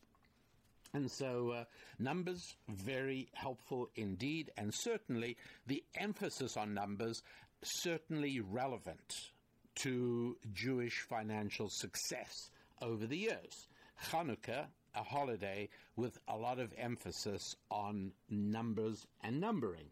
[0.93, 1.63] And so, uh,
[1.99, 5.37] numbers very helpful indeed, and certainly
[5.67, 7.21] the emphasis on numbers
[7.61, 9.13] certainly relevant
[9.75, 12.49] to Jewish financial success
[12.81, 13.67] over the years.
[14.11, 14.65] Hanukkah,
[14.95, 19.89] a holiday with a lot of emphasis on numbers and numbering.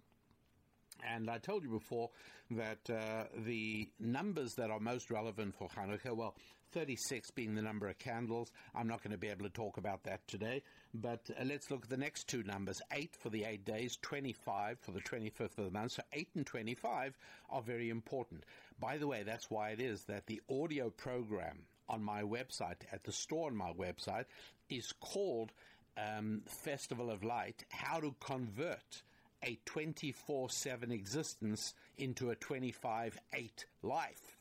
[1.08, 2.10] And I told you before
[2.52, 6.36] that uh, the numbers that are most relevant for Hanukkah, well,
[6.74, 8.52] 36 being the number of candles.
[8.76, 10.64] I'm not going to be able to talk about that today,
[11.02, 14.80] but uh, let's look at the next two numbers 8 for the 8 days, 25
[14.80, 15.94] for the 25th of the month.
[15.94, 17.18] So 8 and 25
[17.50, 18.44] are very important.
[18.80, 23.04] By the way, that's why it is that the audio program on my website, at
[23.04, 24.26] the store on my website,
[24.70, 25.52] is called
[25.98, 29.04] um, Festival of Light How to Convert
[29.44, 34.38] a 24 7 existence into a 25 8 life.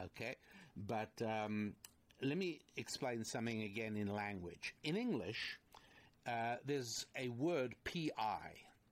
[0.00, 0.36] Okay?
[0.76, 1.74] But um,
[2.22, 4.74] let me explain something again in language.
[4.84, 5.58] In English,
[6.26, 8.40] uh, there's a word PI.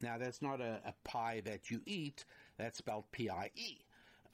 [0.01, 2.25] Now, that's not a, a, pie that you eat,
[2.59, 3.79] that's spelled P I E.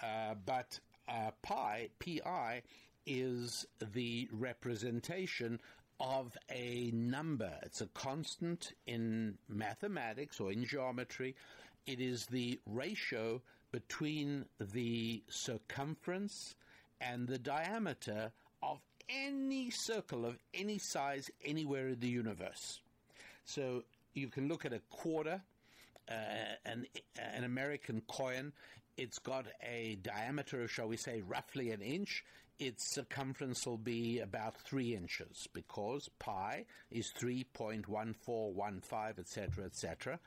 [0.02, 0.78] Uh, but
[1.08, 2.62] uh, pi, PI,
[3.06, 5.60] is the representation
[6.00, 7.52] of a number.
[7.62, 11.36] It's a constant in mathematics or in geometry.
[11.86, 13.42] It is the ratio
[13.72, 16.54] between the circumference
[17.00, 18.32] and the diameter
[18.62, 22.80] of any circle of any size anywhere in the universe.
[23.50, 23.84] So
[24.14, 25.40] you can look at a quarter,
[26.08, 26.14] uh,
[26.64, 26.86] an,
[27.18, 28.52] an American coin.
[28.96, 32.24] It's got a diameter of, shall we say, roughly an inch
[32.60, 40.20] its circumference will be about three inches because pi is 3.1415, etc., etc.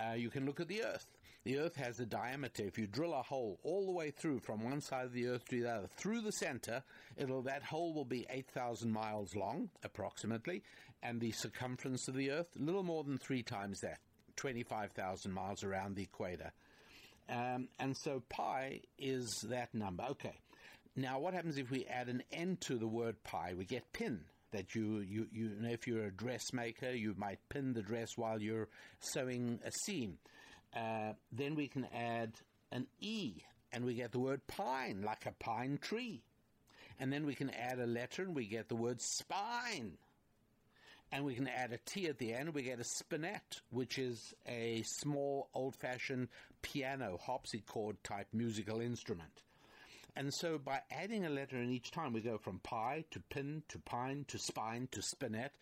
[0.00, 1.06] Uh, you can look at the Earth.
[1.48, 2.64] The Earth has a diameter.
[2.64, 5.46] If you drill a hole all the way through from one side of the Earth
[5.48, 6.82] to the other, through the center,
[7.16, 10.62] it'll that hole will be 8,000 miles long, approximately,
[11.02, 13.96] and the circumference of the Earth a little more than three times that,
[14.36, 16.52] 25,000 miles around the equator.
[17.30, 20.04] Um, and so pi is that number.
[20.10, 20.36] Okay.
[20.96, 23.54] Now, what happens if we add an N to the word pi?
[23.56, 24.20] We get pin.
[24.50, 28.42] That you, you, you know, if you're a dressmaker, you might pin the dress while
[28.42, 28.68] you're
[29.00, 30.18] sewing a seam.
[30.74, 32.32] Uh, then we can add
[32.72, 33.42] an E,
[33.72, 36.22] and we get the word pine, like a pine tree.
[37.00, 39.92] And then we can add a letter, and we get the word spine.
[41.10, 44.34] And we can add a T at the end, we get a spinet, which is
[44.46, 46.28] a small old fashioned
[46.60, 49.42] piano, harpsichord type musical instrument.
[50.16, 53.62] And so by adding a letter in each time, we go from pi to pin
[53.68, 55.52] to pine to spine to spinet.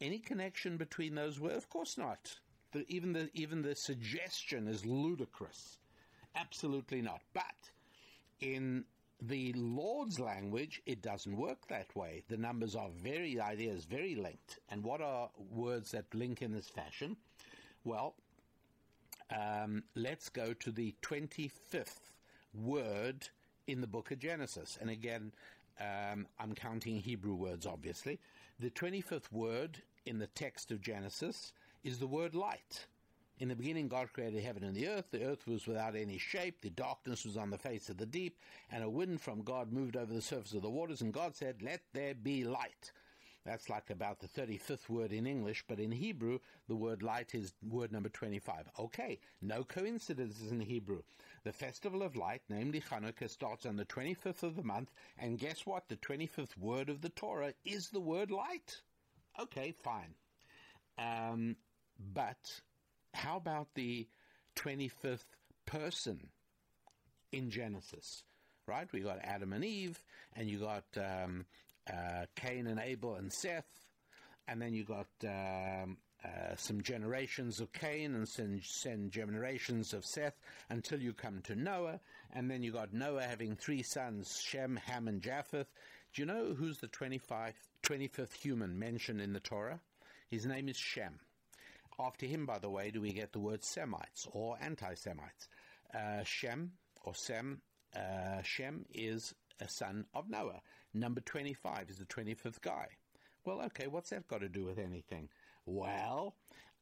[0.00, 1.58] Any connection between those words?
[1.58, 2.38] Of course not.
[2.72, 5.78] The, even the even the suggestion is ludicrous.
[6.34, 7.20] Absolutely not.
[7.34, 7.70] But
[8.40, 8.84] in
[9.20, 12.24] the Lord's language, it doesn't work that way.
[12.28, 14.58] The numbers are very, the idea very linked.
[14.68, 17.16] And what are words that link in this fashion?
[17.84, 18.14] Well,
[19.30, 22.10] um, let's go to the 25th
[22.52, 23.28] word
[23.66, 24.76] in the book of Genesis.
[24.80, 25.32] And again,
[25.80, 28.18] um, I'm counting Hebrew words, obviously.
[28.58, 31.52] The 25th word in the text of Genesis
[31.82, 32.86] is the word light.
[33.38, 35.10] In the beginning, God created heaven and the earth.
[35.10, 36.60] The earth was without any shape.
[36.60, 38.38] The darkness was on the face of the deep.
[38.70, 41.00] And a wind from God moved over the surface of the waters.
[41.00, 42.92] And God said, Let there be light.
[43.44, 47.54] That's like about the 35th word in English, but in Hebrew, the word light is
[47.68, 48.68] word number 25.
[48.78, 51.02] Okay, no coincidences in Hebrew.
[51.42, 55.66] The festival of light, namely Hanukkah, starts on the 25th of the month, and guess
[55.66, 55.88] what?
[55.88, 58.80] The 25th word of the Torah is the word light.
[59.40, 60.14] Okay, fine.
[60.98, 61.56] Um,
[62.14, 62.60] but
[63.14, 64.06] how about the
[64.56, 65.24] 25th
[65.66, 66.28] person
[67.30, 68.24] in Genesis?
[68.66, 68.88] Right?
[68.92, 70.02] We got Adam and Eve,
[70.34, 71.46] and you got um,
[71.90, 73.86] uh, Cain and Abel and Seth,
[74.46, 80.04] and then you got um, uh, some generations of Cain and some, some generations of
[80.04, 80.38] Seth
[80.70, 82.00] until you come to Noah,
[82.32, 85.72] and then you got Noah having three sons, Shem, Ham, and Japheth.
[86.14, 89.80] Do you know who's the 25th, 25th human mentioned in the Torah?
[90.28, 91.18] His name is Shem.
[92.04, 95.48] After him, by the way, do we get the word Semites or anti-Semites.
[95.94, 96.72] Uh, Shem
[97.04, 97.60] or Sem,
[97.94, 100.62] uh, Shem is a son of Noah.
[100.94, 102.88] Number 25 is the 25th guy.
[103.44, 105.28] Well, okay, what's that got to do with anything?
[105.64, 106.34] Well,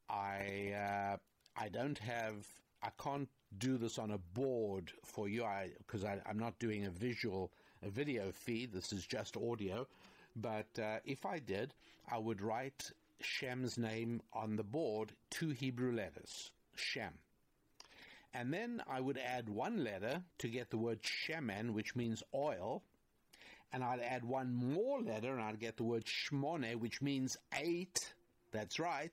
[0.09, 1.17] I, uh,
[1.55, 2.47] I don't have,
[2.81, 5.45] I can't do this on a board for you
[5.77, 7.51] because I'm not doing a visual,
[7.83, 8.73] a video feed.
[8.73, 9.87] This is just audio.
[10.35, 11.73] But uh, if I did,
[12.09, 12.91] I would write
[13.23, 17.13] Shem's name on the board, two Hebrew letters, Shem.
[18.33, 22.81] And then I would add one letter to get the word Shemen, which means oil.
[23.73, 28.13] And I'd add one more letter and I'd get the word Shmone, which means eight.
[28.51, 29.11] That's right.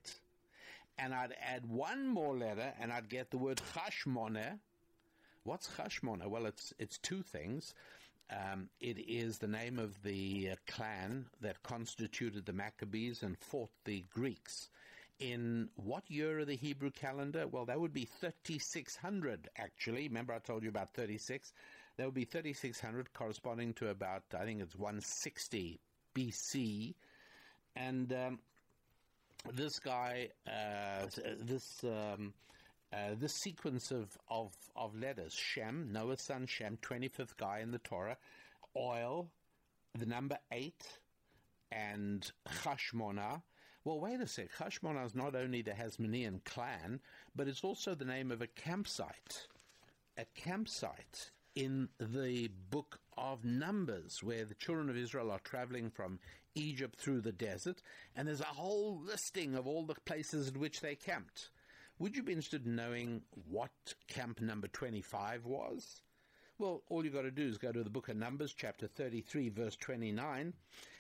[0.99, 4.59] And I'd add one more letter and I'd get the word Chashmone.
[5.45, 6.27] What's Chashmone?
[6.27, 7.75] Well, it's, it's two things.
[8.31, 13.71] Um, it is the name of the uh, clan that constituted the Maccabees and fought
[13.85, 14.69] the Greeks.
[15.19, 17.47] In what year of the Hebrew calendar?
[17.47, 20.07] Well, that would be 3600, actually.
[20.09, 21.53] Remember, I told you about 36?
[21.97, 25.81] That would be 3600, corresponding to about, I think it's 160
[26.15, 26.95] BC.
[27.75, 28.39] And um,
[29.53, 31.07] this guy, uh,
[31.41, 31.83] this.
[31.83, 32.35] Um,
[32.93, 37.79] uh, this sequence of, of, of letters, Shem, Noah's son Shem, 25th guy in the
[37.79, 38.17] Torah,
[38.77, 39.29] oil,
[39.99, 40.99] the number eight,
[41.71, 43.43] and Chashmonah.
[43.85, 44.49] Well, wait a sec.
[44.59, 47.01] Chashmonah is not only the Hasmonean clan,
[47.35, 49.47] but it's also the name of a campsite.
[50.17, 56.19] A campsite in the book of Numbers, where the children of Israel are traveling from
[56.55, 57.83] Egypt through the desert,
[58.17, 61.51] and there's a whole listing of all the places at which they camped.
[62.01, 63.73] Would you be interested in knowing what
[64.07, 66.03] camp number 25 was?
[66.57, 69.49] Well, all you've got to do is go to the book of Numbers, chapter 33,
[69.49, 70.55] verse 29,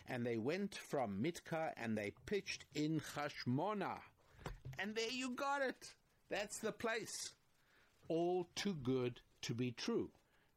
[0.08, 4.00] and they went from Mitka and they pitched in Chashmonah.
[4.80, 5.94] And there you got it.
[6.30, 7.32] That's the place.
[8.08, 10.10] All too good to be true.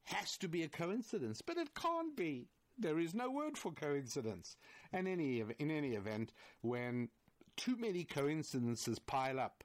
[0.05, 2.47] Has to be a coincidence, but it can't be.
[2.79, 4.55] There is no word for coincidence.
[4.91, 7.09] And any, in any event, when
[7.57, 9.63] too many coincidences pile up,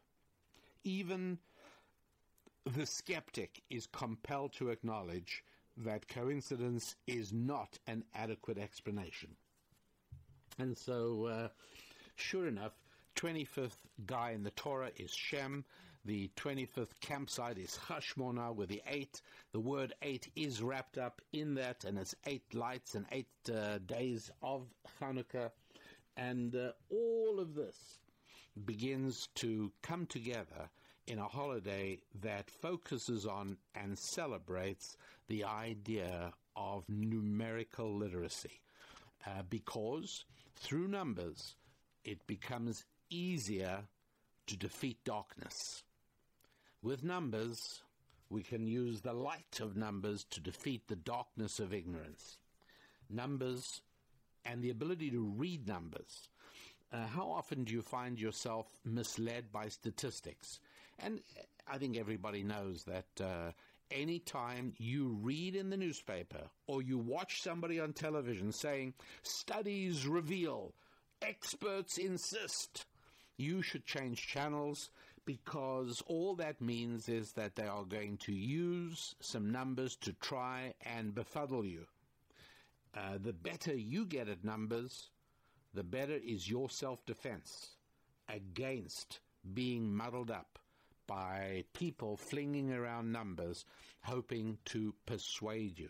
[0.87, 1.39] even
[2.65, 5.43] the skeptic is compelled to acknowledge
[5.77, 9.37] that coincidence is not an adequate explanation.
[10.59, 11.49] And so, uh,
[12.15, 12.73] sure enough,
[13.17, 13.77] 25th
[14.07, 15.65] guy in the Torah is Shem.
[16.05, 19.21] The 25th campsite is Hashmona with the eight.
[19.53, 23.79] The word eight is wrapped up in that, and it's eight lights and eight uh,
[23.79, 24.67] days of
[25.01, 25.51] Hanukkah.
[26.17, 27.99] And uh, all of this
[28.65, 30.71] begins to come together
[31.07, 34.97] in a holiday that focuses on and celebrates
[35.29, 38.61] the idea of numerical literacy.
[39.27, 41.57] Uh, because through numbers,
[42.05, 43.83] it becomes easier
[44.47, 45.83] to defeat darkness.
[46.83, 47.83] With numbers,
[48.31, 52.39] we can use the light of numbers to defeat the darkness of ignorance.
[53.11, 53.81] Numbers
[54.45, 56.29] and the ability to read numbers
[56.93, 60.61] uh, how often do you find yourself misled by statistics?
[60.99, 61.21] And
[61.67, 63.53] I think everybody knows that uh,
[63.91, 70.73] anytime you read in the newspaper or you watch somebody on television saying, studies reveal,
[71.23, 72.87] experts insist,
[73.37, 74.91] you should change channels
[75.25, 80.73] because all that means is that they are going to use some numbers to try
[80.83, 81.85] and befuddle you.
[82.97, 85.11] Uh, the better you get at numbers,
[85.77, 87.77] the better is your self defense
[88.29, 89.21] against
[89.55, 90.59] being muddled up
[91.07, 93.65] by people flinging around numbers,
[94.03, 95.89] hoping to persuade you.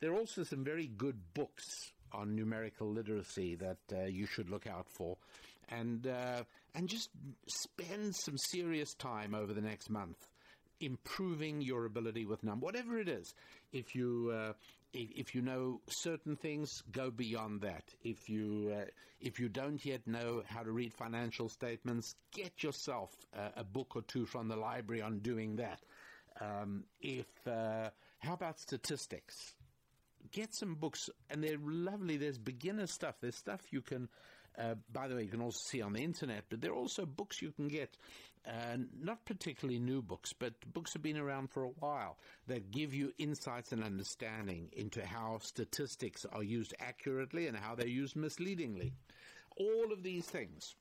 [0.00, 4.66] There are also some very good books on numerical literacy that uh, you should look
[4.66, 5.16] out for,
[5.68, 7.10] and uh, and just
[7.46, 10.28] spend some serious time over the next month
[10.80, 13.34] improving your ability with number, whatever it is.
[13.72, 14.52] If you uh,
[14.92, 17.84] if, if, you know certain things, go beyond that.
[18.02, 18.84] If you uh,
[19.20, 23.10] if you don't yet know how to read financial statements, get yourself
[23.56, 25.80] a book or two from the library on doing that.
[26.40, 29.54] Um, if uh, how about statistics?
[30.32, 32.16] Get some books, and they're lovely.
[32.16, 33.14] There's beginner stuff.
[33.20, 34.08] There's stuff you can
[34.58, 37.04] uh, by the way, you can also see on the internet, but there are also
[37.04, 37.96] books you can get,
[38.46, 42.94] uh, not particularly new books, but books have been around for a while that give
[42.94, 48.92] you insights and understanding into how statistics are used accurately and how they're used misleadingly.
[49.58, 50.74] All of these things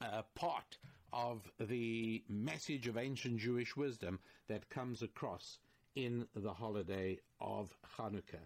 [0.00, 0.78] are part
[1.12, 5.58] of the message of ancient Jewish wisdom that comes across
[5.94, 8.44] in the holiday of Hanukkah.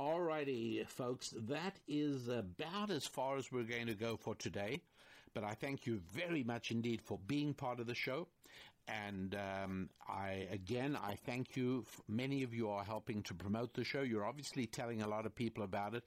[0.00, 4.80] Alrighty, folks, that is about as far as we're going to go for today.
[5.34, 8.26] But I thank you very much indeed for being part of the show.
[8.88, 11.86] And um, I again, I thank you.
[12.08, 14.02] Many of you are helping to promote the show.
[14.02, 16.02] You're obviously telling a lot of people about it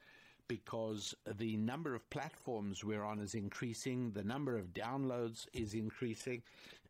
[0.49, 6.41] because the number of platforms we're on is increasing, the number of downloads is increasing,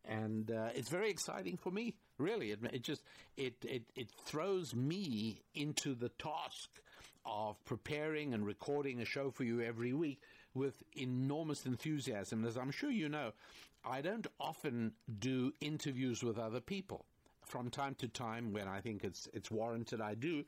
[0.04, 1.94] and uh, it's very exciting for me.
[2.18, 3.02] Really, it, it just
[3.36, 6.68] it, it it throws me into the task
[7.28, 10.22] of preparing and recording a show for you every week
[10.54, 12.44] with enormous enthusiasm.
[12.44, 13.32] As I'm sure you know,
[13.84, 17.04] I don't often do interviews with other people.
[17.44, 20.44] From time to time, when I think it's it's warranted, I do.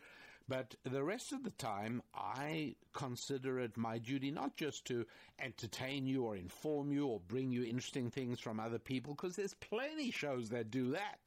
[0.49, 5.07] But the rest of the time, I consider it my duty not just to
[5.39, 9.55] entertain you or inform you or bring you interesting things from other people, because there's
[9.55, 11.21] plenty shows that do that.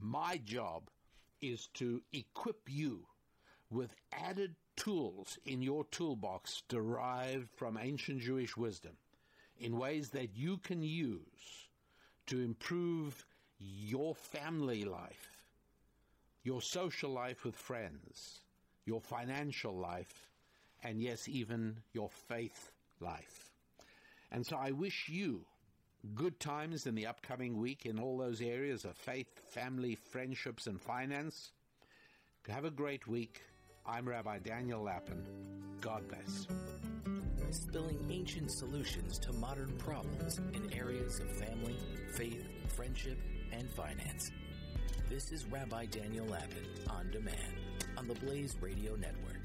[0.00, 0.88] My job
[1.42, 3.06] is to equip you
[3.68, 8.92] with added tools in your toolbox derived from ancient Jewish wisdom
[9.58, 11.68] in ways that you can use
[12.26, 13.24] to improve
[13.58, 15.44] your family life,
[16.42, 18.40] your social life with friends,
[18.84, 20.28] your financial life,
[20.84, 22.70] and yes, even your faith
[23.00, 23.50] life.
[24.30, 25.44] And so I wish you
[26.14, 30.80] good times in the upcoming week in all those areas of faith, family, friendships, and
[30.80, 31.52] finance.
[32.48, 33.42] Have a great week.
[33.88, 35.22] I'm Rabbi Daniel Lapin.
[35.80, 36.48] God bless.
[37.52, 41.76] Spilling ancient solutions to modern problems in areas of family,
[42.12, 43.16] faith, friendship,
[43.52, 44.32] and finance.
[45.08, 47.54] This is Rabbi Daniel Lapin on demand
[47.96, 49.35] on the Blaze Radio Network.